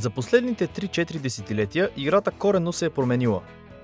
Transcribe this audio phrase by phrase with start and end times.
[0.00, 3.40] За последните 3-4 десетилетия играта коренно се е променила.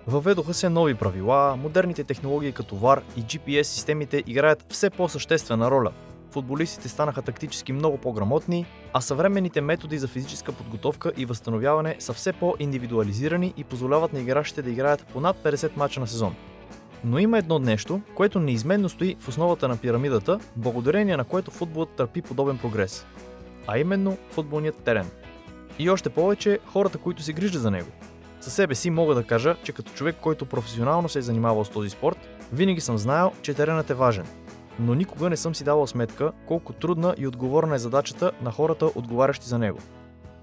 [0.06, 5.92] Въведоха се нови правила, модерните технологии като VAR и GPS системите играят все по-съществена роля.
[6.30, 12.32] Футболистите станаха тактически много по-грамотни, а съвременните методи за физическа подготовка и възстановяване са все
[12.32, 16.34] по-индивидуализирани и позволяват на играчите да играят по над 50 мача на сезон.
[17.04, 21.90] Но има едно нещо, което неизменно стои в основата на пирамидата, благодарение на което футболът
[21.90, 23.06] търпи подобен прогрес.
[23.66, 25.10] А именно футболният терен.
[25.78, 27.88] И още повече хората, които се грижат за него.
[28.40, 31.70] Със себе си мога да кажа, че като човек, който професионално се е занимавал с
[31.70, 32.18] този спорт,
[32.52, 34.26] винаги съм знаел, че теренът е важен.
[34.78, 38.90] Но никога не съм си давал сметка колко трудна и отговорна е задачата на хората,
[38.94, 39.78] отговарящи за него.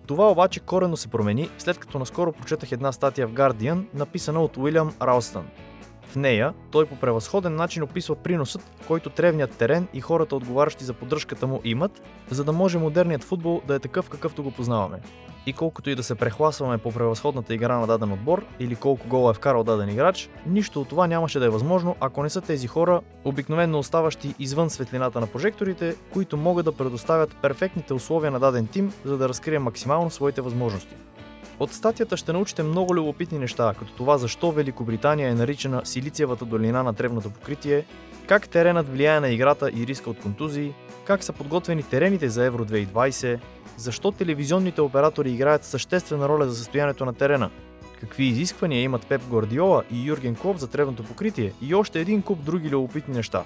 [0.08, 4.58] Това обаче корено се промени, след като наскоро прочетах една статия в Guardian, написана от
[4.58, 5.48] Уилям Ралстън.
[6.08, 10.94] В нея той по превъзходен начин описва приносът, който древният терен и хората отговарящи за
[10.94, 15.00] поддръжката му имат, за да може модерният футбол да е такъв какъвто го познаваме.
[15.46, 19.32] И колкото и да се прехласваме по превъзходната игра на даден отбор или колко гола
[19.32, 22.68] е вкарал даден играч, нищо от това нямаше да е възможно, ако не са тези
[22.68, 28.68] хора, обикновенно оставащи извън светлината на прожекторите, които могат да предоставят перфектните условия на даден
[28.68, 30.96] тим, за да разкрие максимално своите възможности.
[31.60, 36.84] От статията ще научите много любопитни неща, като това защо Великобритания е наричана Силициевата долина
[36.84, 37.86] на древното покритие,
[38.28, 40.74] как теренът влияе на играта и риска от контузии,
[41.06, 43.40] как са подготвени терените за Евро 2020,
[43.78, 47.50] защо телевизионните оператори играят съществена роля за състоянието на терена,
[48.00, 52.44] какви изисквания имат Пеп Гвардиола и Юрген Клоп за древното покритие и още един куп
[52.44, 53.44] други любопитни неща.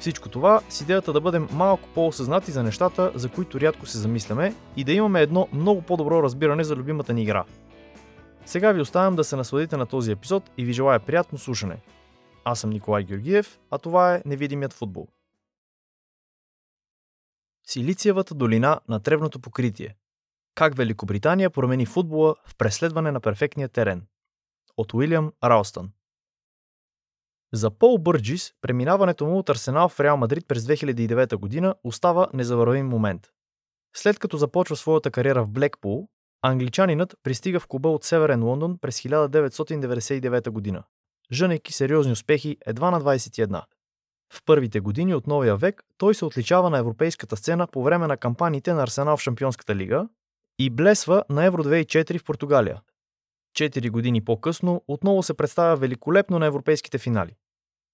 [0.00, 4.54] Всичко това с идеята да бъдем малко по-осъзнати за нещата, за които рядко се замисляме
[4.76, 7.44] и да имаме едно много по-добро разбиране за любимата ни игра.
[8.46, 11.76] Сега ви оставям да се насладите на този епизод и ви желая приятно слушане.
[12.44, 15.08] Аз съм Николай Георгиев, а това е Невидимият футбол.
[17.66, 19.96] Силициевата долина на тревното покритие.
[20.54, 24.06] Как Великобритания промени футбола в преследване на перфектния терен.
[24.76, 25.90] От Уилям Ралстън.
[27.54, 32.86] За Пол Бърджис, преминаването му от Арсенал в Реал Мадрид през 2009 година остава незавървим
[32.88, 33.28] момент.
[33.96, 36.08] След като започва своята кариера в Блекпул,
[36.42, 40.82] англичанинът пристига в клуба от Северен Лондон през 1999 година,
[41.32, 43.62] жънейки сериозни успехи едва на 21.
[44.32, 48.16] В първите години от новия век той се отличава на европейската сцена по време на
[48.16, 50.08] кампаниите на Арсенал в Шампионската лига
[50.58, 52.80] и блесва на Евро 2004 в Португалия.
[53.56, 57.36] Четири години по-късно отново се представя великолепно на европейските финали.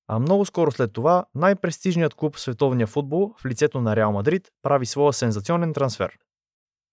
[0.09, 4.49] А много скоро след това най-престижният клуб в световния футбол в лицето на Реал Мадрид
[4.63, 6.19] прави своя сензационен трансфер.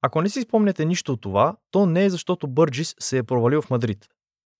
[0.01, 3.61] Ако не си спомняте нищо от това, то не е защото Бърджис се е провалил
[3.61, 4.07] в Мадрид.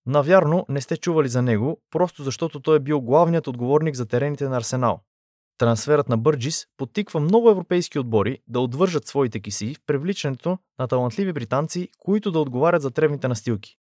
[0.05, 4.49] Навярно не сте чували за него, просто защото той е бил главният отговорник за терените
[4.49, 4.99] на Арсенал.
[5.57, 11.33] Трансферът на Бърджис потиква много европейски отбори да отвържат своите киси в привличането на талантливи
[11.33, 13.75] британци, които да отговарят за тревните настилки.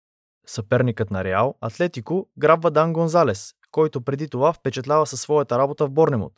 [0.48, 5.92] Съперникът на Реал, Атлетико, грабва Дан Гонзалес, който преди това впечатлява със своята работа в
[5.92, 6.34] Борнемут.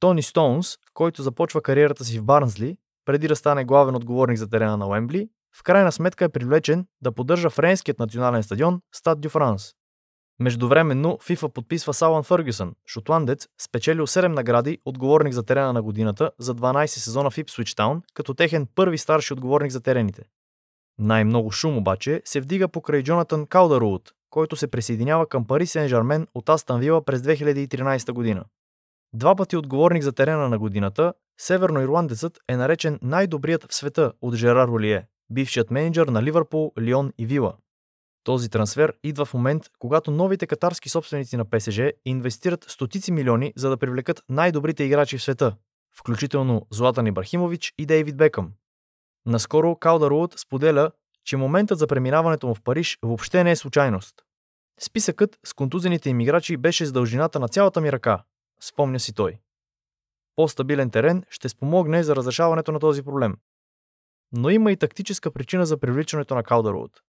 [0.00, 4.76] Тони Стоунс, който започва кариерата си в Барнсли, преди да стане главен отговорник за терена
[4.76, 9.72] на Уембли, в крайна сметка е привлечен да поддържа френският национален стадион Стад Дю Франс.
[10.40, 16.54] Междувременно FIFA подписва Салан Фъргюсън, шотландец, спечелил 7 награди, отговорник за терена на годината за
[16.54, 20.22] 12 сезона в Ипсвич Таун, като техен първи старши отговорник за терените.
[21.02, 26.48] Най-много шум обаче се вдига покрай Джонатан Калдаруот, който се присъединява към Пари Сен-Жермен от
[26.48, 28.44] Астан Вила през 2013 година.
[29.12, 34.68] Два пъти отговорник за терена на годината, северноирландецът е наречен най-добрият в света от Жерар
[34.68, 37.54] Олие, бившият менеджер на Ливърпул, Лион и Вила.
[38.24, 43.70] Този трансфер идва в момент, когато новите катарски собственици на ПСЖ инвестират стотици милиони, за
[43.70, 45.56] да привлекат най-добрите играчи в света,
[45.96, 48.52] включително Златан Ибрахимович и Дейвид Бекъм.
[49.26, 50.90] Наскоро Калдаруот споделя,
[51.24, 54.14] че моментът за преминаването му в Париж въобще не е случайност.
[54.80, 58.24] Списъкът с контузените иммиграчи беше с дължината на цялата ми ръка,
[58.60, 59.38] спомня си той.
[60.36, 63.36] По-стабилен терен ще спомогне за разрешаването на този проблем.
[64.32, 67.00] Но има и тактическа причина за привличането на Калдаруот.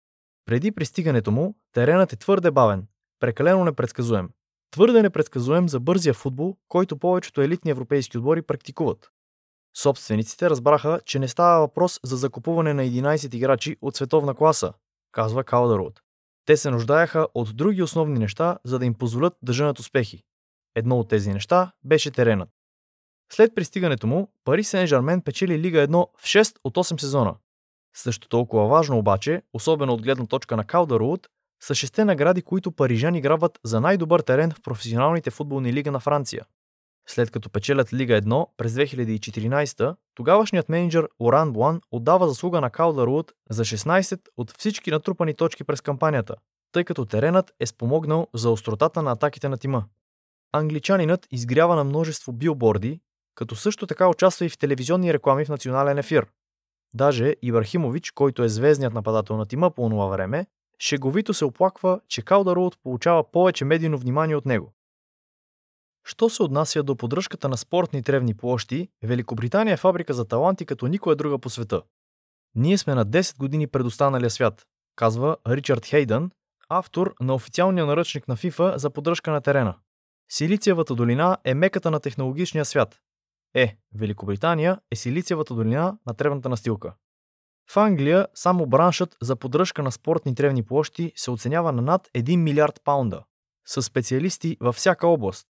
[0.46, 2.88] Преди пристигането му, теренът е твърде бавен,
[3.20, 4.30] прекалено непредсказуем.
[4.72, 9.13] Твърде непредсказуем за бързия футбол, който повечето елитни европейски отбори практикуват.
[9.78, 14.74] Собствениците разбраха, че не става въпрос за закупуване на 11 играчи от световна класа,
[15.12, 16.02] казва Калдаруот.
[16.46, 20.24] Те се нуждаеха от други основни неща, за да им позволят да женат успехи.
[20.76, 22.50] Едно от тези неща беше теренът.
[23.32, 27.36] След пристигането му, Пари Сен-Жермен печели Лига 1 в 6 от 8 сезона.
[27.96, 31.28] Също толкова важно обаче, особено от гледна точка на Калдаруот,
[31.64, 36.46] са шесте награди, които парижани грабват за най-добър терен в професионалните футболни лига на Франция.
[37.08, 43.32] След като печелят Лига 1 през 2014, тогавашният менеджер Оран Буан отдава заслуга на Калдървуд
[43.50, 46.36] за 16 от всички натрупани точки през кампанията,
[46.72, 49.86] тъй като теренът е спомогнал за остротата на атаките на тима.
[50.52, 53.00] Англичанинът изгрява на множество билборди,
[53.36, 56.28] като също така участва и в телевизионни реклами в национален ефир.
[56.94, 60.46] Даже Ибрахимович, който е звездният нападател на тима по това време,
[60.80, 64.74] шеговито се оплаква, че Калдароуд получава повече медийно внимание от него.
[66.06, 70.88] Що се отнася до поддръжката на спортни тревни площи, Великобритания е фабрика за таланти като
[70.88, 71.82] никоя друга по света.
[72.56, 76.32] Ние сме на 10 години пред останалия свят, казва Ричард Хейдън,
[76.70, 79.76] автор на официалния наръчник на FIFA за поддръжка на терена.
[80.32, 83.00] Силициевата долина е меката на технологичния свят.
[83.54, 86.94] Е, Великобритания е Силициевата долина на тревната настилка.
[87.70, 92.36] В Англия само браншът за поддръжка на спортни тревни площи се оценява на над 1
[92.36, 93.24] милиард паунда,
[93.66, 95.48] с специалисти във всяка област.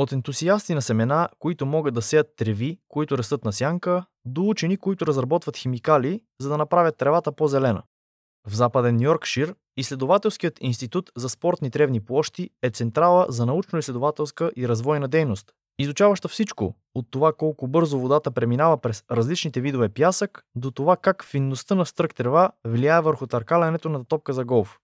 [0.00, 4.76] От ентусиасти на семена, които могат да сеят треви, които растат на сянка, до учени,
[4.76, 7.82] които разработват химикали, за да направят тревата по-зелена.
[8.48, 15.08] В западен Нью-Йоркшир изследователският институт за спортни тревни площи е централа за научно-изследователска и развойна
[15.08, 20.96] дейност, изучаваща всичко, от това колко бързо водата преминава през различните видове пясък, до това
[20.96, 24.78] как финността на стрък трева влияе върху търкалянето на топка за голф.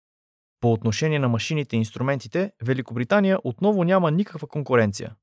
[0.60, 5.14] По отношение на машините и инструментите, Великобритания отново няма никаква конкуренция.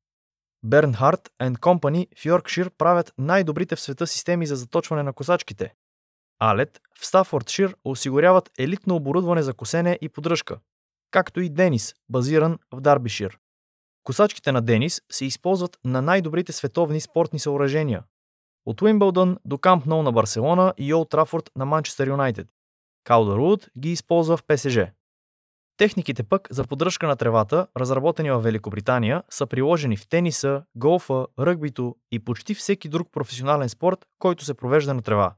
[0.65, 5.73] Bernhardt and Company в Йоркшир правят най-добрите в света системи за заточване на косачките.
[6.39, 10.59] Алет в Стафордшир осигуряват елитно оборудване за косене и поддръжка,
[11.11, 13.39] както и Денис, базиран в Дарбишир.
[14.03, 18.03] Косачките на Денис се използват на най-добрите световни спортни съоръжения.
[18.65, 22.47] От Уимбълдън до Камп Ноу на Барселона и Олд Трафорд на Манчестър Юнайтед.
[23.03, 24.77] Калдървуд ги използва в ПСЖ.
[25.77, 31.95] Техниките пък за поддръжка на тревата, разработени в Великобритания, са приложени в тениса, голфа, ръгбито
[32.11, 35.35] и почти всеки друг професионален спорт, който се провежда на трева.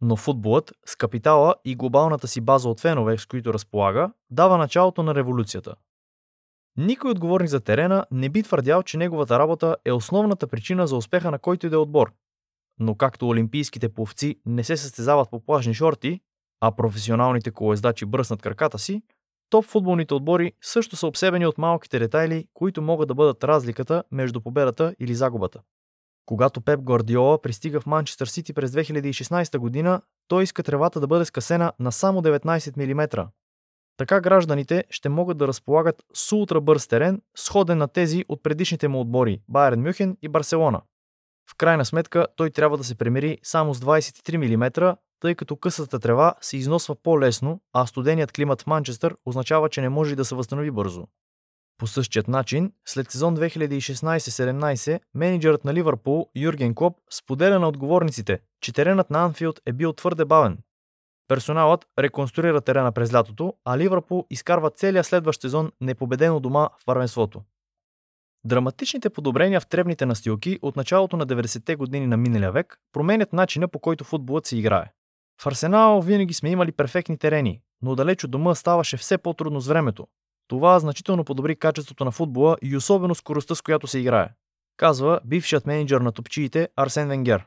[0.00, 5.02] Но футболът, с капитала и глобалната си база от фенове, с които разполага, дава началото
[5.02, 5.74] на революцията.
[6.76, 11.30] Никой отговорник за терена не би твърдял, че неговата работа е основната причина за успеха
[11.30, 12.12] на който и да е отбор.
[12.78, 16.20] Но както олимпийските пловци не се състезават по плажни шорти,
[16.60, 19.02] а професионалните колездачи бръснат краката си,
[19.52, 24.40] топ футболните отбори също са обсебени от малките детайли, които могат да бъдат разликата между
[24.40, 25.60] победата или загубата.
[26.26, 31.24] Когато Пеп Гвардиола пристига в Манчестър Сити през 2016 година, той иска тревата да бъде
[31.24, 33.28] скъсена на само 19 мм.
[33.96, 39.00] Така гражданите ще могат да разполагат с ултрабърз терен, сходен на тези от предишните му
[39.00, 40.80] отбори Байерн Мюхен и Барселона.
[41.50, 45.98] В крайна сметка той трябва да се премери само с 23 мм, тъй като късата
[45.98, 50.34] трева се износва по-лесно, а студеният климат в Манчестър означава, че не може да се
[50.34, 51.06] възстанови бързо.
[51.78, 58.72] По същият начин, след сезон 2016-17, менеджерът на Ливърпул Юрген Клоп споделя на отговорниците, че
[58.72, 60.58] теренът на Анфилд е бил твърде бавен.
[61.28, 67.42] Персоналът реконструира терена през лятото, а Ливърпул изкарва целия следващ сезон непобедено дома в първенството.
[68.44, 73.68] Драматичните подобрения в тревните настилки от началото на 90-те години на миналия век променят начина
[73.68, 74.92] по който футболът се играе.
[75.40, 79.66] В Арсенал винаги сме имали перфектни терени, но далеч от дома ставаше все по-трудно с
[79.66, 80.06] времето.
[80.48, 84.28] Това значително подобри качеството на футбола и особено скоростта, с която се играе,
[84.76, 87.46] казва бившият менеджер на топчиите Арсен Венгер.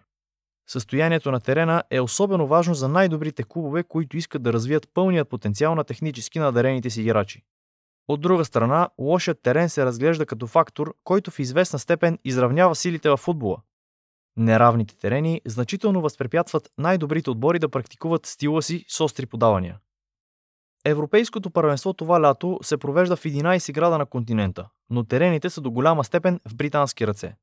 [0.67, 5.75] Състоянието на терена е особено важно за най-добрите клубове, които искат да развият пълният потенциал
[5.75, 7.43] на технически надарените си играчи.
[8.07, 13.09] От друга страна, лошият терен се разглежда като фактор, който в известна степен изравнява силите
[13.09, 13.57] в футбола.
[14.37, 19.79] Неравните терени значително възпрепятстват най-добрите отбори да практикуват стила си с остри подавания.
[20.85, 25.71] Европейското първенство това лято се провежда в 11 града на континента, но терените са до
[25.71, 27.35] голяма степен в британски ръце.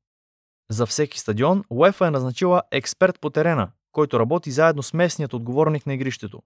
[0.69, 5.85] За всеки стадион УЕФА е назначила експерт по терена, който работи заедно с местният отговорник
[5.85, 6.41] на игрището.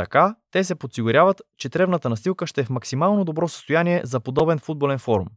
[0.00, 4.58] Така, те се подсигуряват, че тревната настилка ще е в максимално добро състояние за подобен
[4.58, 5.28] футболен форум.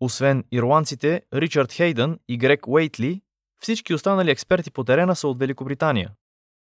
[0.00, 3.20] Освен ирландците Ричард Хейдън и Грег Уейтли,
[3.62, 6.12] всички останали експерти по терена са от Великобритания.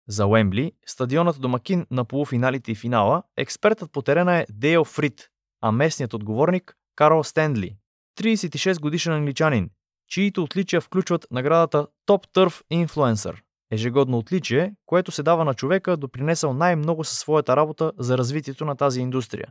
[0.08, 5.29] За Уембли, стадионът домакин на полуфиналите и финала, експертът по терена е Дейл Фрид,
[5.62, 7.77] а местният отговорник– Карл Стендли,
[8.20, 9.70] 36 годишен англичанин,
[10.08, 13.39] чието отличия включват наградата Top Turf Influencer,
[13.75, 18.75] ежегодно отличие, което се дава на човека, допринесъл най-много със своята работа за развитието на
[18.75, 19.48] тази индустрия.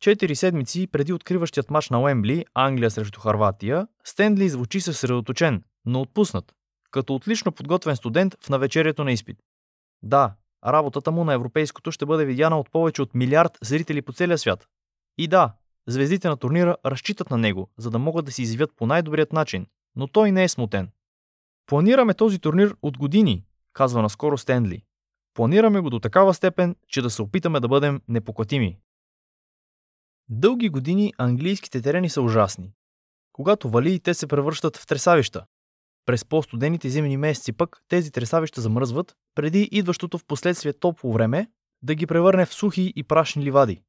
[0.00, 6.52] Четири седмици преди откриващият матч на Уембли, Англия срещу Харватия, Стендли звучи съсредоточен, но отпуснат,
[6.90, 9.36] като отлично подготвен студент в навечерието на изпит.
[10.02, 10.34] Да,
[10.66, 14.66] работата му на европейското ще бъде видяна от повече от милиард зрители по целия свят.
[15.18, 15.52] И да,
[15.86, 19.66] звездите на турнира разчитат на него, за да могат да си изявят по най-добрият начин,
[19.96, 20.88] но той не е смутен.
[21.68, 24.82] Планираме този турнир от години, казва наскоро Стенли.
[25.34, 28.78] Планираме го до такава степен, че да се опитаме да бъдем непоклатими.
[30.28, 32.72] Дълги години английските терени са ужасни.
[33.32, 35.44] Когато вали, те се превръщат в тресавища.
[36.06, 41.50] През по-студените зимни месеци пък тези тресавища замръзват, преди идващото в последствие топло време
[41.82, 43.82] да ги превърне в сухи и прашни ливади.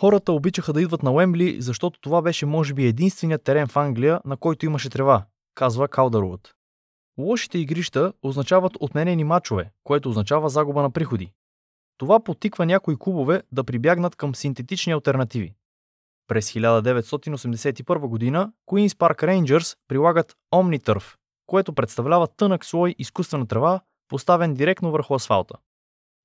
[0.00, 4.20] Хората обичаха да идват на Уембли, защото това беше може би единственият терен в Англия,
[4.24, 6.57] на който имаше трева, казва Калдървуд.
[7.18, 11.32] Лошите игрища означават отменени мачове, което означава загуба на приходи.
[11.98, 15.54] Това потиква някои клубове да прибягнат към синтетични альтернативи.
[16.28, 24.54] През 1981 година Queen's Park Rangers прилагат Omniturf, което представлява тънък слой изкуствена трева, поставен
[24.54, 25.54] директно върху асфалта.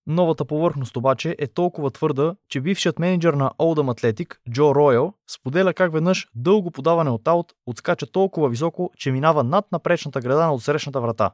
[0.07, 5.73] Новата повърхност обаче е толкова твърда, че бившият менеджер на Oldham Athletic, Джо Роял, споделя
[5.73, 10.53] как веднъж дълго подаване от аут отскача толкова високо, че минава над напречната града на
[10.53, 11.31] отсрещната врата.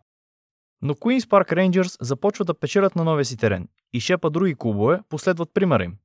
[0.81, 4.99] Но Queen's Park Rangers започват да печелят на новия си терен и шепа други клубове
[5.09, 5.95] последват примера им.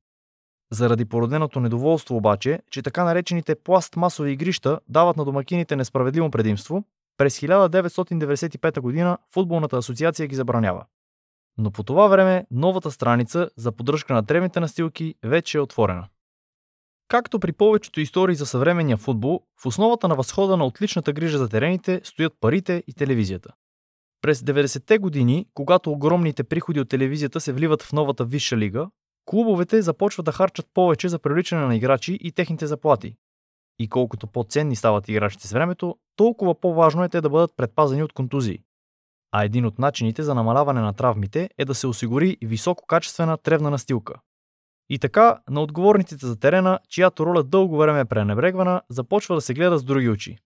[0.73, 6.85] Заради породеното недоволство обаче, че така наречените пластмасови игрища дават на домакините несправедливо предимство,
[7.17, 9.17] през 1995 г.
[9.33, 10.85] футболната асоциация ги забранява.
[11.59, 16.09] Но по това време новата страница за поддръжка на древните настилки вече е отворена.
[17.09, 21.49] Както при повечето истории за съвременния футбол, в основата на възхода на отличната грижа за
[21.49, 23.53] терените стоят парите и телевизията.
[24.23, 28.89] През 90-те години, когато огромните приходи от телевизията се вливат в новата висша лига,
[29.25, 33.17] клубовете започват да харчат повече за привличане на играчи и техните заплати.
[33.79, 38.13] И колкото по-ценни стават играчите с времето, толкова по-важно е те да бъдат предпазени от
[38.13, 38.59] контузии
[39.37, 44.15] а един от начините за намаляване на травмите е да се осигури висококачествена тревна настилка.
[44.89, 49.55] И така, на отговорниците за терена, чиято роля дълго време е пренебрегвана, започва да се
[49.55, 50.39] гледа с други очи.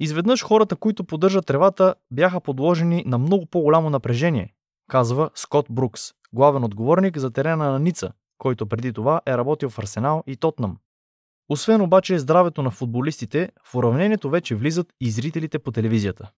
[0.00, 4.54] Изведнъж хората, които поддържат тревата, бяха подложени на много по-голямо напрежение,
[4.90, 6.02] казва Скот Брукс,
[6.32, 10.78] главен отговорник за терена на Ница, който преди това е работил в Арсенал и Тотнам.
[11.48, 16.30] Освен обаче здравето на футболистите, в уравнението вече влизат и зрителите по телевизията.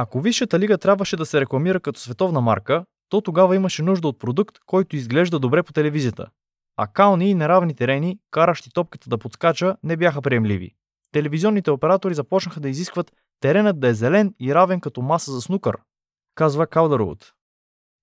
[0.00, 4.18] Ако Висшата лига трябваше да се рекламира като световна марка, то тогава имаше нужда от
[4.18, 6.26] продукт, който изглежда добре по телевизията.
[6.76, 10.74] А кални и неравни терени, каращи топката да подскача, не бяха приемливи.
[11.12, 15.76] Телевизионните оператори започнаха да изискват теренът да е зелен и равен като маса за снукър,
[16.34, 17.32] казва Калдървуд.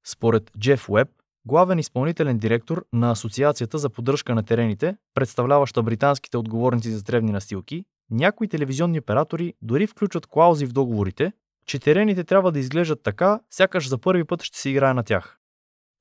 [0.07, 1.09] Според Джеф Уеб,
[1.47, 7.85] главен изпълнителен директор на Асоциацията за поддръжка на терените, представляваща британските отговорници за древни настилки,
[8.11, 11.31] някои телевизионни оператори дори включват клаузи в договорите,
[11.65, 15.37] че терените трябва да изглеждат така, сякаш за първи път ще се играе на тях.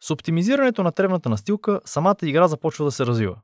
[0.00, 3.36] С оптимизирането на тревната настилка, самата игра започва да се развива.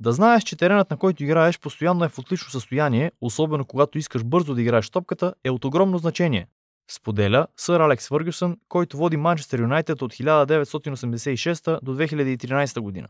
[0.00, 4.24] Да знаеш, че теренът на който играеш постоянно е в отлично състояние, особено когато искаш
[4.24, 6.46] бързо да играеш топката, е от огромно значение.
[6.90, 13.08] Споделя сър Алекс Фъргюсън, който води Манчестър Юнайтед от 1986 до 2013 година.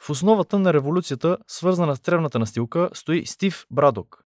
[0.00, 4.25] В основата на революцията, свързана с тревната настилка, стои Стив Брадок,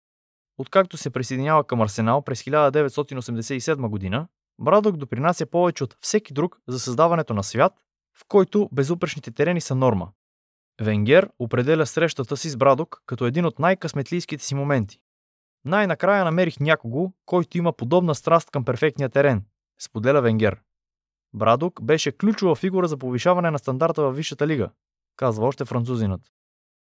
[0.61, 4.27] Откакто се присъединява към Арсенал през 1987 година,
[4.59, 7.73] Брадок допринася повече от всеки друг за създаването на свят,
[8.19, 10.11] в който безупречните терени са норма.
[10.81, 14.99] Венгер определя срещата си с Брадок като един от най-късметлийските си моменти.
[15.65, 19.43] Най-накрая намерих някого, който има подобна страст към перфектния терен,
[19.81, 20.61] споделя Венгер.
[21.33, 24.69] Брадок беше ключова фигура за повишаване на стандарта във Висшата лига,
[25.15, 26.21] казва още французинът.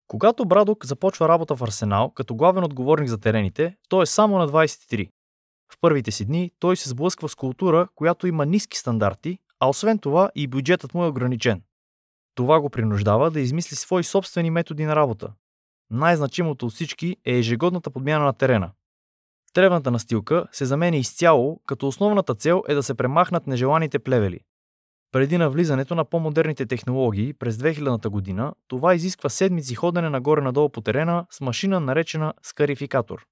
[0.08, 4.48] Когато Брадок започва работа в Арсенал като главен отговорник за терените, той е само на
[4.48, 5.10] 23.
[5.74, 10.00] В първите си дни той се сблъсква с култура, която има ниски стандарти, а освен
[10.00, 11.62] това и бюджетът му е ограничен.
[12.36, 15.34] Това го принуждава да измисли свои собствени методи на работа.
[15.90, 18.72] Най-значимото от всички е ежегодната подмяна на терена.
[19.54, 24.40] Тревната настилка се заменя изцяло, като основната цел е да се премахнат нежеланите плевели.
[25.12, 31.26] Преди навлизането на по-модерните технологии през 2000-та година, това изисква седмици ходене нагоре-надолу по терена
[31.30, 33.26] с машина наречена скарификатор.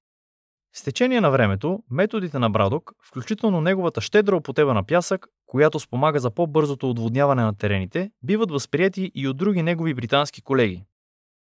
[0.76, 6.20] С течение на времето, методите на Брадок, включително неговата щедра употеба на пясък, която спомага
[6.20, 10.84] за по-бързото отводняване на терените, биват възприяти и от други негови британски колеги.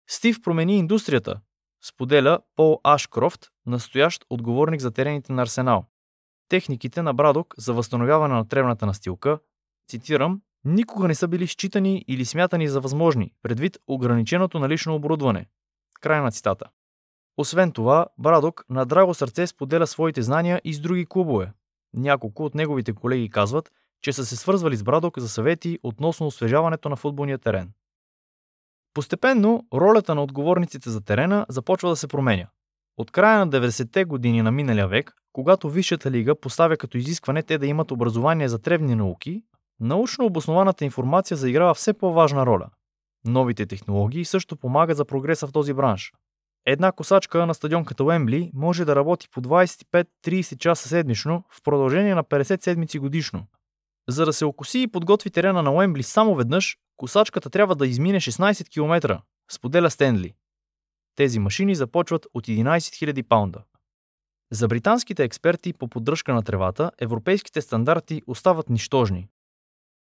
[0.09, 1.41] Стив промени индустрията,
[1.85, 5.85] споделя Пол Ашкрофт, настоящ отговорник за терените на Арсенал.
[6.49, 9.39] Техниките на Брадок за възстановяване на тревната настилка,
[9.93, 15.47] цитирам, никога не са били считани или смятани за възможни, предвид ограниченото налично оборудване.
[16.01, 16.65] Край на цитата.
[17.37, 21.53] Освен това, Брадок на драго сърце споделя своите знания и с други клубове.
[21.95, 23.73] Няколко от неговите колеги казват,
[24.03, 27.73] че са се свързвали с Брадок за съвети относно освежаването на футболния терен.
[28.95, 32.47] Постепенно, ролята на отговорниците за терена започва да се променя.
[32.97, 37.59] От края на 90-те години на миналия век, когато Висшата лига поставя като изискване те
[37.59, 39.43] да имат образование за тревни науки,
[39.81, 42.71] научно обоснованата информация заиграва все по-важна роля.
[43.25, 46.12] Новите технологии също помагат за прогреса в този бранш.
[46.67, 52.14] Една косачка на стадион като Уембли може да работи по 25-30 часа седмично в продължение
[52.14, 53.47] на 50 седмици годишно.
[54.09, 58.21] За да се окоси и подготви терена на Уембли само веднъж, косачката трябва да измине
[58.21, 60.35] 16 км, споделя Стенли.
[61.17, 63.62] Тези машини започват от 11 000 паунда.
[64.52, 69.29] За британските експерти по поддръжка на тревата, европейските стандарти остават нищожни.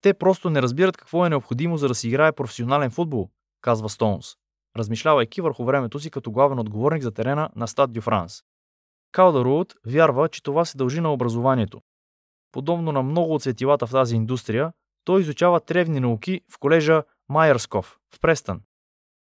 [0.01, 3.29] Те просто не разбират какво е необходимо за да си играе професионален футбол,
[3.61, 4.35] казва Стоунс,
[4.77, 8.43] размишлявайки върху времето си като главен отговорник за терена на Стад Дю Франс.
[9.11, 11.81] Калдаруот вярва, че това се дължи на образованието.
[12.51, 14.73] Подобно на много от светилата в тази индустрия,
[15.05, 18.61] той изучава тревни науки в колежа Майерсков в Престън.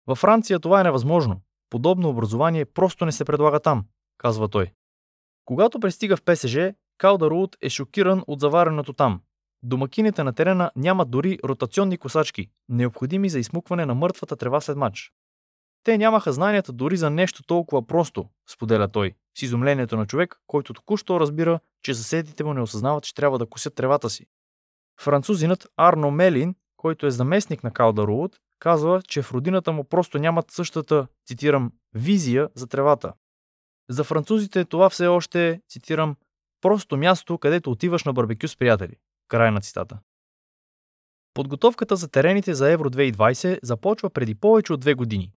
[0.07, 1.41] Във Франция това е невъзможно.
[1.69, 3.85] Подобно образование просто не се предлага там,
[4.17, 4.71] казва той.
[5.45, 6.57] Когато пристига в ПСЖ,
[6.97, 9.21] Калдаруот е шокиран от завареното там.
[9.63, 15.12] Домакините на терена нямат дори ротационни косачки, необходими за измукване на мъртвата трева след матч.
[15.84, 20.74] Те нямаха знанията дори за нещо толкова просто, споделя той, с изумлението на човек, който
[20.74, 24.25] току-що разбира, че съседите му не осъзнават, че трябва да косят тревата си.
[25.01, 30.51] Французинът Арно Мелин, който е заместник на Калдаруот, казва, че в родината му просто нямат
[30.51, 33.13] същата, цитирам, визия за тревата.
[33.89, 36.15] За французите това все още цитирам,
[36.62, 38.96] просто място, където отиваш на барбекю с приятели.
[39.31, 40.00] Край на цитата.
[41.33, 45.31] Подготовката за терените за Евро 2020 започва преди повече от две години.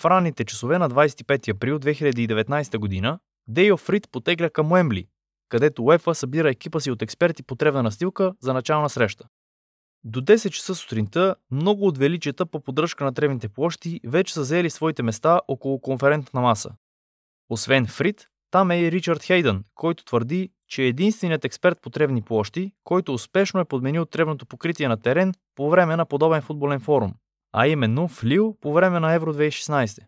[0.00, 5.08] В ранните часове на 25 април 2019 година Дейл Фрид потегля към Уембли,
[5.48, 9.28] където УЕФА събира екипа си от експерти по тревна настилка за начална среща.
[10.04, 14.70] До 10 часа сутринта много от величията по поддръжка на тревните площи вече са заели
[14.70, 16.70] своите места около конферентна маса.
[17.50, 22.22] Освен Фрид, там е и Ричард Хейдън, който твърди, че е единственият експерт по тревни
[22.22, 27.14] площи, който успешно е подменил тревното покритие на терен по време на подобен футболен форум,
[27.52, 29.98] а именно в Лил по време на Евро 2016.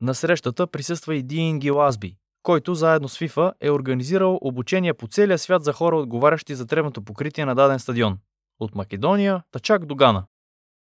[0.00, 5.38] На срещата присъства и Диин Гилазби, който заедно с FIFA е организирал обучения по целия
[5.38, 8.18] свят за хора, отговарящи за тревното покритие на даден стадион.
[8.60, 10.26] От Македония, та чак до Гана.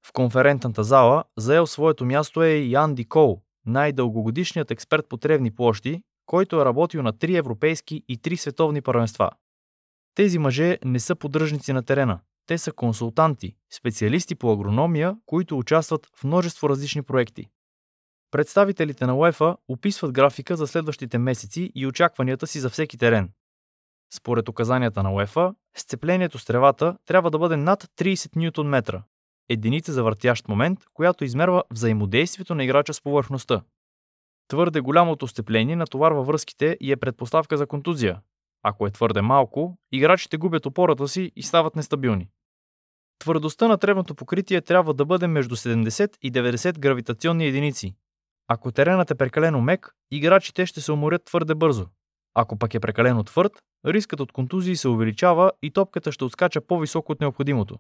[0.08, 6.04] В конферентната зала заел своето място е и Анди Кол, най-дългогодишният експерт по тревни площи,
[6.30, 9.30] който е работил на три европейски и три световни първенства.
[10.15, 12.20] Тези мъже не са поддръжници на терена.
[12.46, 17.50] Те са консултанти, специалисти по агрономия, които участват в множество различни проекти.
[18.32, 23.32] Представителите на УЕФА описват графика за следващите месеци и очакванията си за всеки терен.
[24.13, 29.04] Според указанията на УЕФА, сцеплението с тревата трябва да бъде над 30 Нм,
[29.50, 33.62] единица за въртящ момент, която измерва взаимодействието на играча с повърхността.
[34.49, 38.21] Твърде голямото степление натоварва връзките и е предпоставка за контузия.
[38.63, 42.29] Ако е твърде малко, играчите губят опората си и стават нестабилни.
[43.19, 47.95] Твърдостта на тревното покритие трябва да бъде между 70 и 90 гравитационни единици.
[48.47, 51.88] Ако теренът е прекалено мек, играчите ще се уморят твърде бързо.
[52.33, 53.51] Ако пък е прекалено твърд,
[53.85, 57.79] рискът от контузии се увеличава и топката ще отскача по-високо от необходимото.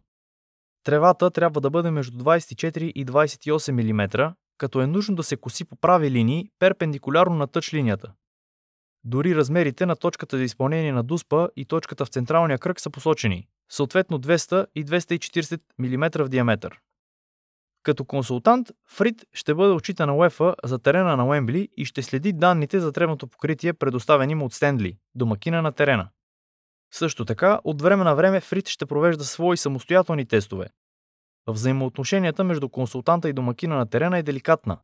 [0.83, 5.65] Тревата трябва да бъде между 24 и 28 мм, като е нужно да се коси
[5.65, 8.13] по прави линии, перпендикулярно на тъч линията.
[9.03, 13.47] Дори размерите на точката за изпълнение на дуспа и точката в централния кръг са посочени,
[13.69, 16.79] съответно 200 и 240 мм в диаметър.
[17.83, 22.33] Като консултант, Фрид ще бъде очита на УЕФА за терена на Уембли и ще следи
[22.33, 26.09] данните за тревното покритие, предоставени му от Стендли, домакина на терена.
[26.93, 30.67] Също така, от време на време Фрид ще провежда свои самостоятелни тестове.
[31.51, 34.77] Взаимоотношенията между консултанта и домакина на терена е деликатна.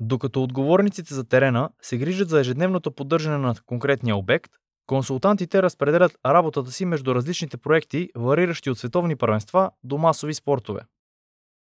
[0.00, 4.52] Докато отговорниците за терена се грижат за ежедневното поддържане на конкретния обект,
[4.86, 10.80] консултантите разпределят работата си между различните проекти, вариращи от световни първенства до масови спортове.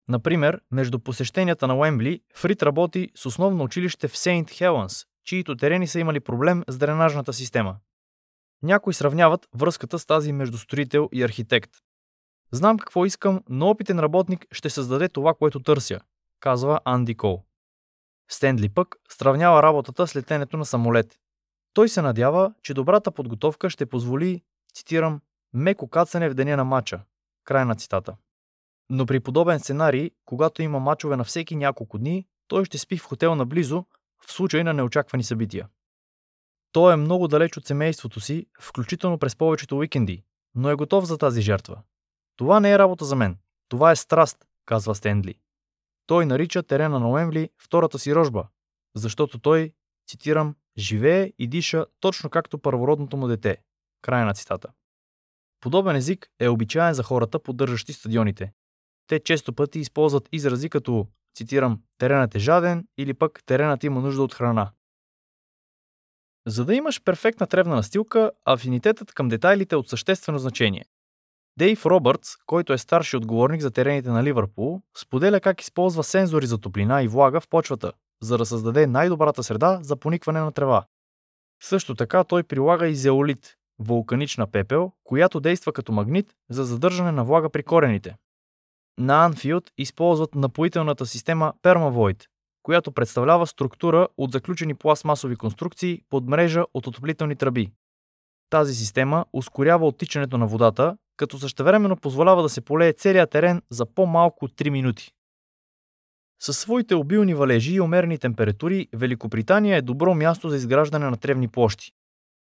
[0.09, 5.87] Например, между посещенията на Уембли, Фрид работи с основно училище в Сейнт Хелънс, чието терени
[5.87, 7.75] са имали проблем с дренажната система.
[8.63, 11.71] Някои сравняват връзката с тази между строител и архитект.
[12.51, 15.99] Знам какво искам, но опитен работник ще създаде това, което търся,
[16.39, 17.43] казва Анди Кол.
[18.29, 21.19] Стендли пък сравнява работата с летенето на самолет.
[21.73, 25.21] Той се надява, че добрата подготовка ще позволи, цитирам,
[25.53, 27.01] меко кацане в деня на матча.
[27.43, 28.15] Край на цитата.
[28.89, 33.05] Но при подобен сценарий, когато има мачове на всеки няколко дни, той ще спи в
[33.05, 33.85] хотел наблизо,
[34.25, 35.67] в случай на неочаквани събития.
[36.71, 40.23] Той е много далеч от семейството си, включително през повечето уикенди,
[40.55, 41.81] но е готов за тази жертва.
[42.37, 43.37] Това не е работа за мен.
[43.69, 45.39] Това е страст, казва Стендли.
[46.05, 48.47] Той нарича терена на Уембли втората си рожба,
[48.95, 49.73] защото той,
[50.07, 53.57] цитирам, живее и диша точно както първородното му дете.
[54.01, 54.69] Край на цитата.
[55.59, 58.53] Подобен език е обичаен за хората, поддържащи стадионите.
[59.07, 64.23] Те често пъти използват изрази като, цитирам, теренът е жаден или пък теренът има нужда
[64.23, 64.71] от храна.
[66.47, 70.85] За да имаш перфектна тревна настилка, афинитетът към детайлите е от съществено значение.
[71.57, 76.57] Дейв Робъртс, който е старши отговорник за терените на Ливърпул, споделя как използва сензори за
[76.57, 77.91] топлина и влага в почвата,
[78.21, 80.85] за да създаде най-добрата среда за поникване на трева.
[81.63, 87.23] Също така той прилага и зеолит, вулканична пепел, която действа като магнит за задържане на
[87.23, 88.15] влага при корените.
[88.99, 92.25] На Анфилд използват напоителната система Permavoid,
[92.63, 97.71] която представлява структура от заключени пластмасови конструкции под мрежа от отоплителни тръби.
[98.49, 103.85] Тази система ускорява оттичането на водата, като същевременно позволява да се полее целият терен за
[103.85, 105.11] по-малко от 3 минути.
[106.41, 111.47] Със своите обилни валежи и умерени температури, Великобритания е добро място за изграждане на тревни
[111.47, 111.91] площи.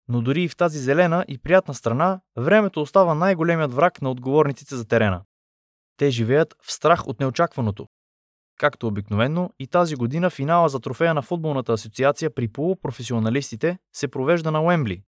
[0.08, 4.76] Но дори и в тази зелена и приятна страна, времето остава най-големият враг на отговорниците
[4.76, 5.22] за терена.
[5.96, 7.86] Те живеят в страх от неочакваното.
[8.58, 14.50] Както обикновено, и тази година финала за трофея на футболната асоциация при полупрофесионалистите се провежда
[14.50, 15.02] на Уембли.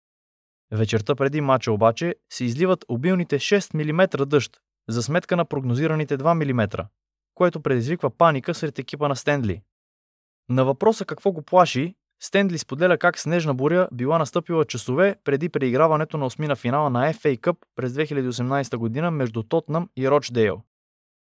[0.71, 4.57] Вечерта преди мача обаче се изливат обилните 6 мм дъжд,
[4.89, 6.87] за сметка на прогнозираните 2 мм,
[7.35, 9.61] което предизвиква паника сред екипа на Стендли.
[10.49, 16.17] На въпроса какво го плаши, Стендли споделя как снежна буря била настъпила часове преди преиграването
[16.17, 20.61] на осмина финала на FA Cup през 2018 година между Тотнам и Рочдейл.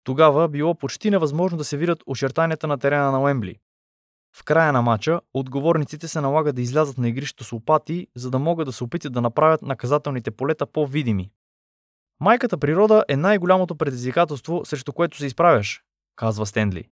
[0.05, 3.59] Тогава било почти невъзможно да се видят очертанията на терена на Уембли.
[4.37, 8.39] В края на матча, отговорниците се налага да излязат на игрището с лопати, за да
[8.39, 11.31] могат да се опитат да направят наказателните полета по-видими.
[12.21, 15.83] Майката природа е най-голямото предизвикателство, срещу което се изправяш,
[16.17, 16.89] казва Стенли.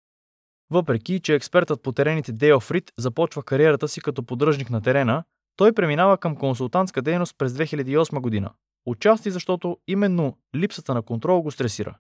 [0.71, 5.24] Въпреки, че експертът по терените Дейл Фрид започва кариерата си като поддръжник на терена,
[5.56, 8.52] той преминава към консултантска дейност през 2008 година.
[8.86, 11.98] Отчасти защото именно липсата на контрол го стресира.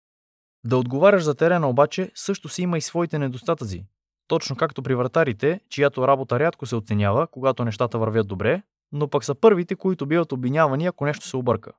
[0.65, 3.87] Да отговаряш за терена обаче също си има и своите недостатъци.
[4.29, 8.63] Точно както при вратарите, чиято работа рядко се оценява, когато нещата вървят добре,
[8.93, 11.73] но пък са първите, които биват обвинявани, ако нещо се обърка.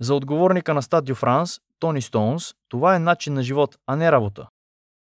[0.00, 4.48] За отговорника на Стадио Франс, Тони Стоунс, това е начин на живот, а не работа.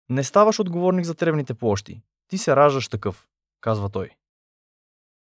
[0.08, 2.02] Не ставаш отговорник за тревните площи.
[2.28, 3.26] Ти се раждаш такъв,
[3.60, 4.10] казва той.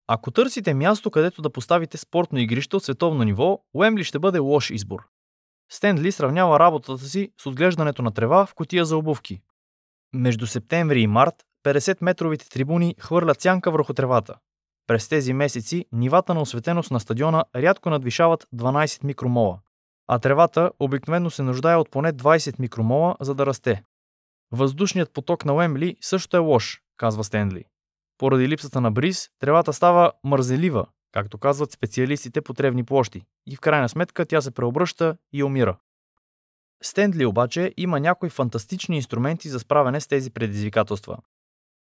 [0.08, 4.70] Ако търсите място, където да поставите спортно игрище от световно ниво, Уембли ще бъде лош
[4.70, 5.08] избор.
[5.72, 9.42] Стенли сравнява работата си с отглеждането на трева в котия за обувки.
[10.14, 14.36] Между септември и март 50-метровите трибуни хвърлят сянка върху тревата.
[14.88, 19.60] През тези месеци нивата на осветеност на стадиона рядко надвишават 12 микромола,
[20.08, 23.84] а тревата обикновено се нуждае от поне 20 микромола, за да расте.
[24.52, 27.66] Въздушният поток на Уембли също е лош, казва Стенли.
[28.18, 33.60] Поради липсата на бриз, тревата става мързелива, както казват специалистите по тревни площи, и в
[33.60, 35.78] крайна сметка тя се преобръща и умира.
[36.84, 41.18] Стендли обаче има някои фантастични инструменти за справяне с тези предизвикателства.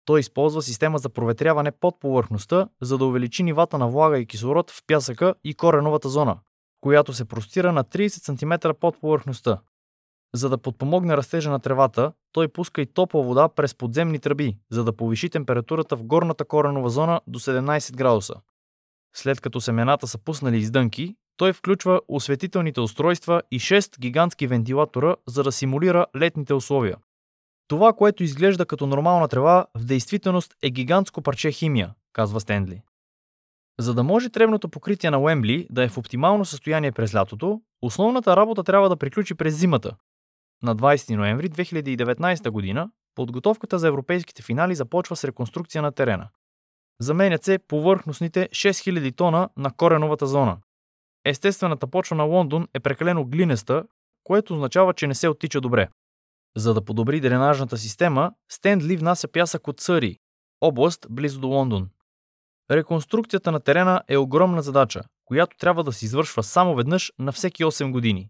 [0.04, 4.70] Той използва система за проветряване под повърхността, за да увеличи нивата на влага и кислород
[4.70, 6.38] в пясъка и кореновата зона,
[6.80, 9.58] която се простира на 30 см под повърхността.
[10.34, 14.84] За да подпомогне растежа на тревата, той пуска и топла вода през подземни тръби, за
[14.84, 18.34] да повиши температурата в горната коренова зона до 17 градуса.
[19.14, 25.42] След като семената са пуснали издънки, той включва осветителните устройства и 6 гигантски вентилатора, за
[25.42, 26.96] да симулира летните условия.
[27.68, 32.82] Това, което изглежда като нормална трева, в действителност е гигантско парче химия, казва Стендли.
[33.80, 38.36] За да може тревното покритие на Уембли да е в оптимално състояние през лятото, основната
[38.36, 39.96] работа трябва да приключи през зимата.
[40.62, 46.28] На 20 ноември 2019 година подготовката за европейските финали започва с реконструкция на терена.
[47.00, 50.58] Заменят се повърхностните 6000 тона на кореновата зона.
[51.24, 53.84] Естествената почва на Лондон е прекалено глинеста,
[54.24, 55.88] което означава, че не се оттича добре.
[56.56, 60.18] За да подобри дренажната система, Стендли внася пясък от Съри,
[60.60, 61.88] област близо до Лондон.
[62.70, 67.64] Реконструкцията на терена е огромна задача, която трябва да се извършва само веднъж на всеки
[67.64, 68.28] 8 години.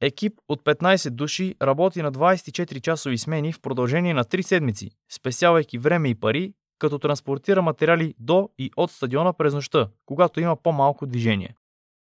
[0.00, 6.08] Екип от 15 души работи на 24-часови смени в продължение на 3 седмици, спесявайки време
[6.08, 11.54] и пари, като транспортира материали до и от стадиона през нощта, когато има по-малко движение.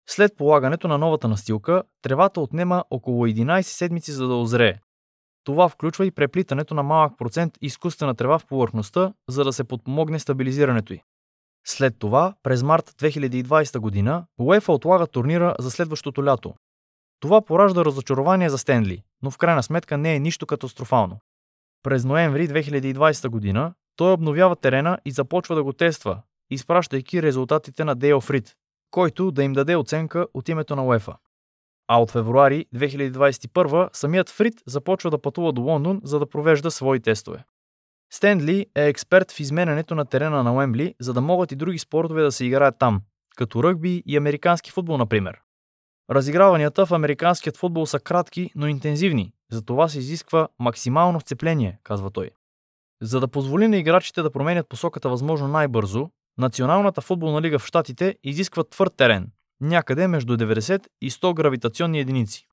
[0.10, 4.80] След полагането на новата настилка, тревата отнема около 11 седмици за да озрее.
[5.44, 10.20] Това включва и преплитането на малък процент изкуствена трева в повърхността, за да се подпомогне
[10.20, 11.02] стабилизирането й.
[11.68, 16.54] След това, през март 2020 година, УЕФА отлага турнира за следващото лято.
[17.20, 21.20] Това поражда разочарование за Стенли, но в крайна сметка не е нищо катастрофално.
[21.84, 27.96] През ноември 2020 година той обновява терена и започва да го тества, изпращайки резултатите на
[27.96, 28.56] Дейл Фрид,
[28.96, 31.16] който да им даде оценка от името на УЕФА.
[31.88, 37.00] А от февруари 2021 самият Фрид започва да пътува до Лондон, за да провежда свои
[37.00, 37.44] тестове.
[38.14, 42.22] Стенли е експерт в изменянето на терена на Уембли, за да могат и други спортове
[42.22, 43.02] да се играят там,
[43.38, 45.42] като ръгби и американски футбол, например.
[46.12, 52.30] Разиграванията в американският футбол са кратки, но интензивни, затова се изисква максимално сцепление, казва той.
[53.02, 58.16] За да позволи на играчите да променят посоката възможно най-бързо, Националната футболна лига в Штатите
[58.24, 62.48] изисква твърд терен, някъде между 90 и 100 гравитационни единици.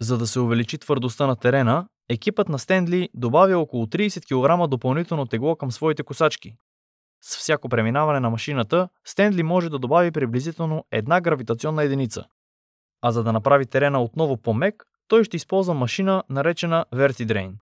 [0.00, 4.24] За да се увеличи твърдостта на терена, екипът на Стендли добавя около 30
[4.64, 6.56] кг допълнително тегло към своите косачки.
[7.24, 12.24] С всяко преминаване на машината, Стендли може да добави приблизително една гравитационна единица.
[13.02, 17.52] А за да направи терена отново по-мек, той ще използва машина, наречена VertiDrain.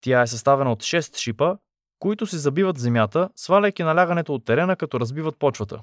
[0.00, 1.56] Тя е съставена от 6 шипа,
[2.04, 5.80] които се забиват земята, сваляйки налягането от терена, като разбиват почвата.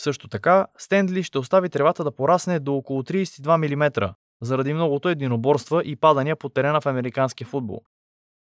[0.00, 5.82] Също така, Стендли ще остави тревата да порасне до около 32 мм, заради многото единоборства
[5.84, 7.80] и падания по терена в американски футбол.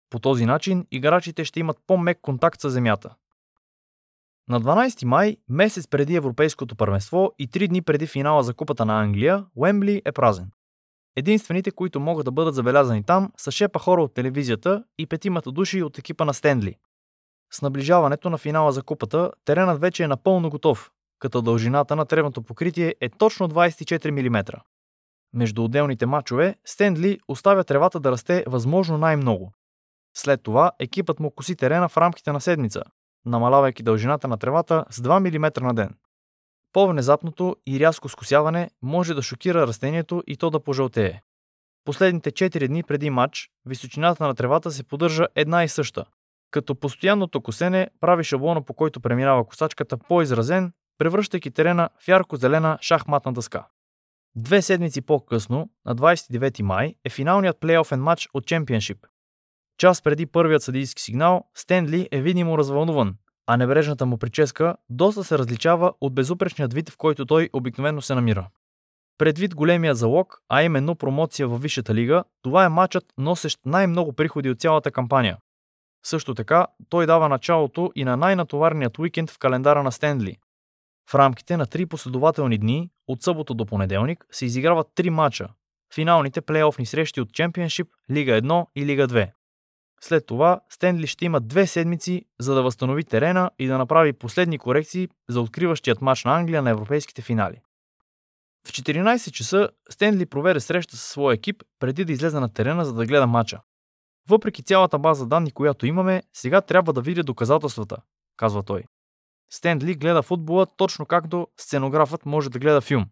[0.10, 3.16] По този начин играчите ще имат по-мек контакт с земята.
[4.50, 9.02] На 12 май, месец преди Европейското първенство и 3 дни преди финала за Купата на
[9.02, 10.52] Англия, Уембли е празен.
[11.16, 15.84] Единствените, които могат да бъдат забелязани там, са шепа хора от телевизията и петимата души
[15.84, 16.78] от екипа на Стендли.
[17.54, 22.42] С наближаването на финала за купата, теренът вече е напълно готов, като дължината на тревното
[22.42, 24.62] покритие е точно 24 мм.
[25.34, 29.52] Между отделните матчове, Стендли оставя тревата да расте възможно най-много.
[30.18, 32.84] След това екипът му коси терена в рамките на седмица,
[33.26, 35.96] намалявайки дължината на тревата с 2 мм на ден.
[36.74, 41.22] По-внезапното и рязко скосяване може да шокира растението и то да пожълтее.
[41.86, 46.06] Последните 4 дни преди матч, височината на тревата се поддържа една и съща,
[46.52, 53.34] като постоянното косене прави шаблона по който преминава косачката по-изразен, превръщайки терена в ярко-зелена шахматна
[53.34, 53.68] дъска.
[54.36, 59.08] Две седмици по-късно, на 29 май, е финалният плейофен матч от Чемпионшип.
[59.78, 63.16] Час преди първият съдийски сигнал, Стенли е видимо развълнуван,
[63.48, 68.16] а небрежната му прическа доста се различава от безупречният вид, в който той обикновено се
[68.16, 68.50] намира.
[69.18, 74.50] Предвид големия залог, а именно промоция във Висшата лига, това е матчът, носещ най-много приходи
[74.50, 75.38] от цялата кампания.
[76.04, 80.38] Също така, той дава началото и на най-натоварният уикенд в календара на Стенли.
[81.10, 85.50] В рамките на три последователни дни, от събота до понеделник, се изиграват три мача–
[85.96, 89.32] финалните плейофни срещи от Чемпионшип, Лига 1 и Лига 2.
[90.02, 94.58] След това Стенли ще има две седмици, за да възстанови терена и да направи последни
[94.58, 97.62] корекции за откриващият матч на Англия на европейските финали.
[98.68, 102.94] В 14 часа Стенли проведе среща със своя екип преди да излезе на терена, за
[102.94, 103.62] да гледа матча.
[104.30, 107.98] Въпреки цялата база данни, която имаме, сега трябва да видя доказателствата,
[108.38, 108.84] казва той.
[109.54, 113.06] Стендли гледа футбола точно както сценографът може да гледа филм.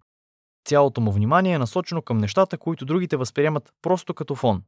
[0.65, 4.63] Цялото му внимание е насочено към нещата, които другите възприемат просто като фон.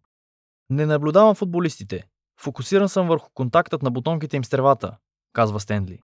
[0.70, 2.04] Не наблюдавам футболистите.
[2.40, 4.98] Фокусиран съм върху контактът на бутонките им с тревата,
[5.34, 6.00] казва Стендли.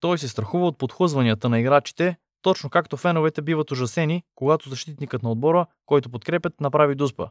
[0.00, 5.30] Той се страхува от подхлъзванията на играчите, точно както феновете биват ужасени, когато защитникът на
[5.30, 7.28] отбора, който подкрепят, направи дуспа.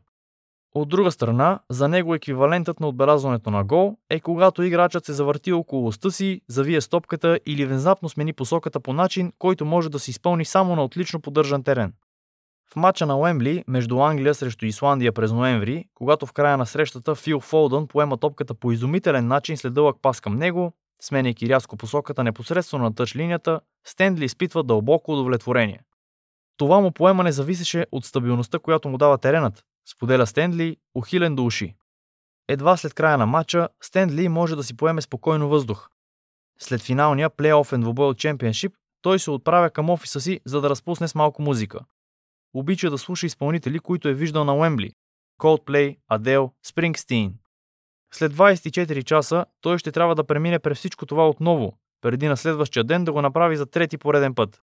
[0.76, 5.54] От друга страна, за него еквивалентът на отбелязването на гол е когато играчът се завърти
[5.54, 10.12] около уста си, завие стопката или внезапно смени посоката по начин, който може да се
[10.12, 11.94] изпълни само на отлично поддържан терен.
[12.74, 17.16] В матча на Уембли между Англия срещу Исландия през ноември, когато в края на срещата
[17.16, 22.24] Фил Фолдън поема топката по изумителен начин след дълъг пас към него, сменяйки рязко посоката
[22.24, 25.82] непосредствено на тъч линията, Стендли изпитва дълбоко удовлетворение.
[26.58, 31.76] Това му поемане зависеше от стабилността, която му дава теренът, споделя Стендли, ухилен до уши.
[32.48, 35.90] Едва след края на матча, Стендли може да си поеме спокойно въздух.
[36.60, 41.08] След финалния плейофен двубой от Чемпионшип, той се отправя към офиса си, за да разпусне
[41.08, 41.80] с малко музика.
[42.54, 44.92] Обича да слуша изпълнители, които е виждал на Уембли–
[45.42, 47.34] Coldplay, Adele, Springsteen.
[48.14, 52.84] След 24 часа той ще трябва да премине през всичко това отново, преди на следващия
[52.84, 54.62] ден да го направи за трети пореден път.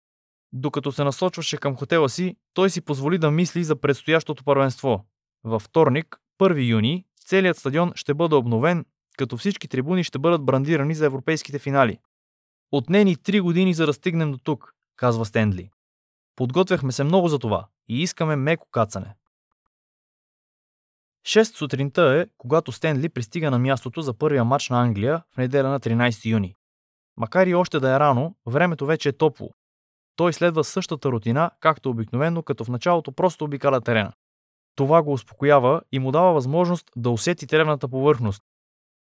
[0.53, 5.05] Докато се насочваше към хотела си, той си позволи да мисли за предстоящото първенство.
[5.43, 8.85] Във вторник, 1 юни, целият стадион ще бъде обновен,
[9.17, 11.99] като всички трибуни ще бъдат брандирани за европейските финали.
[12.71, 15.69] Отне ни три години за да стигнем до тук, казва Стендли.
[16.35, 19.15] Подготвяхме се много за това и искаме меко кацане.
[21.27, 25.69] 6 сутринта е, когато Стенли пристига на мястото за първия матч на Англия в неделя
[25.69, 26.55] на 13 юни.
[27.17, 29.49] Макар и още да е рано, времето вече е топло
[30.19, 34.11] той следва същата рутина, както обикновено, като в началото просто обикаля терена.
[34.79, 38.43] Това го успокоява и му дава възможност да усети тревната повърхност.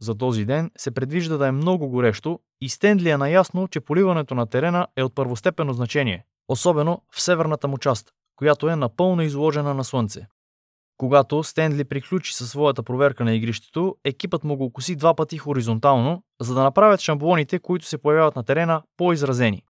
[0.02, 4.36] За този ден се предвижда да е много горещо и Стендли е наясно, че поливането
[4.36, 9.74] на терена е от първостепенно значение, особено в северната му част, която е напълно изложена
[9.74, 10.28] на слънце.
[10.98, 16.24] Когато Стендли приключи със своята проверка на игрището, екипът му го коси два пъти хоризонтално,
[16.42, 19.64] за да направят шамбоните, които се появяват на терена, по-изразени.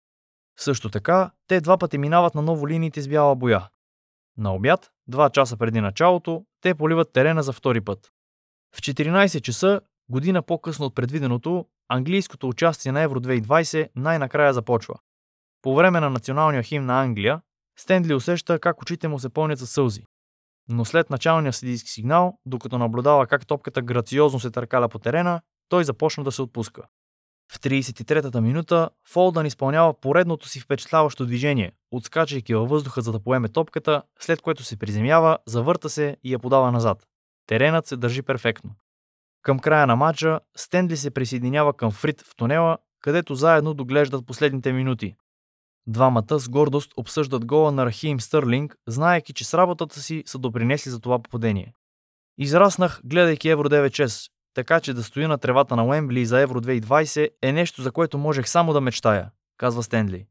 [0.59, 3.69] Също така, те два пъти минават на ново линиите с бяла боя.
[4.39, 8.13] На обяд, два часа преди началото, те поливат терена за втори път.
[8.77, 14.95] В 14 часа, година по-късно от предвиденото, английското участие на Евро 2020 най-накрая започва.
[15.63, 17.41] По време на националния химн на Англия,
[17.79, 20.05] Стендли усеща как очите му се пълнят със сълзи.
[20.69, 25.85] Но след началния съдийски сигнал, докато наблюдава как топката грациозно се търкаля по терена, той
[25.85, 26.83] започна да се отпуска.
[27.53, 33.49] В 33-та минута Фолдън изпълнява поредното си впечатляващо движение, отскачайки във въздуха за да поеме
[33.49, 37.07] топката, след което се приземява, завърта се и я подава назад.
[37.47, 38.71] Теренът се държи перфектно.
[39.43, 44.73] Към края на матча Стенли се присъединява към Фрид в тунела, където заедно доглеждат последните
[44.73, 45.17] минути.
[45.87, 50.91] Двамата с гордост обсъждат гола на Рахим Стърлинг, знаеки, че с работата си са допринесли
[50.91, 51.75] за това попадение.
[52.39, 57.29] Израснах, гледайки Евро 9-6, така че да стоя на тревата на Уембли за Евро 2020
[57.43, 60.27] е нещо, за което можех само да мечтая, казва Стенли.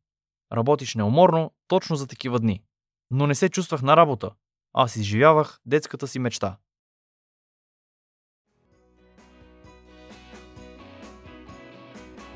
[0.54, 2.64] Работиш неуморно, точно за такива дни.
[3.12, 4.32] Но не се чувствах на работа.
[4.74, 6.58] Аз изживявах детската си мечта.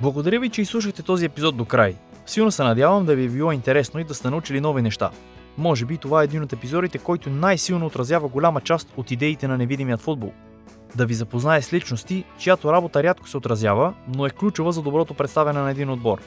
[0.01, 1.95] Благодаря ви, че изслушахте този епизод до край.
[2.25, 5.11] Силно се надявам да ви е било интересно и да сте научили нови неща.
[5.57, 9.57] Може би това е един от епизодите, който най-силно отразява голяма част от идеите на
[9.57, 10.33] невидимият футбол.
[10.97, 15.13] Да ви запознае с личности, чиято работа рядко се отразява, но е ключова за доброто
[15.13, 16.17] представяне на един отбор.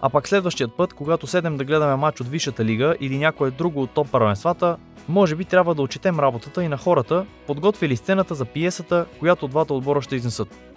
[0.00, 3.82] А пак следващият път, когато седем да гледаме матч от Висшата лига или някое друго
[3.82, 4.76] от топ първенствата,
[5.08, 9.74] може би трябва да отчетем работата и на хората, подготвили сцената за пиесата, която двата
[9.74, 10.69] отбора ще изнесат.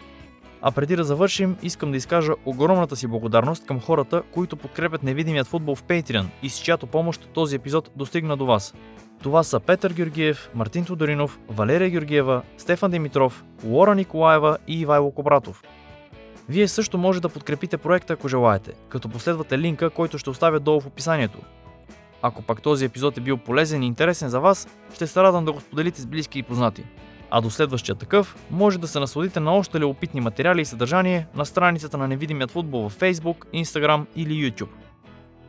[0.66, 5.48] А преди да завършим, искам да изкажа огромната си благодарност към хората, които подкрепят невидимият
[5.48, 8.74] футбол в Patreon и с чиято помощ този епизод достигна до вас.
[9.24, 15.64] Това са Петър Георгиев, Мартин Тодоринов, Валерия Георгиева, Стефан Димитров, Лора Николаева и Ивайло Кобратов.
[16.50, 20.80] Вие също може да подкрепите проекта, ако желаете, като последвате линка, който ще оставя долу
[20.82, 21.40] в описанието.
[22.22, 25.52] Ако пак този епизод е бил полезен и интересен за вас, ще се радвам да
[25.52, 26.84] го споделите с близки и познати
[27.36, 31.46] а до следващия такъв може да се насладите на още любопитни материали и съдържание на
[31.46, 34.70] страницата на Невидимият футбол в Facebook, Instagram или YouTube.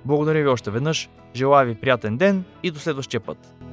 [0.05, 3.64] Благодаря ви още веднъж, желая ви приятен ден и до следващия път.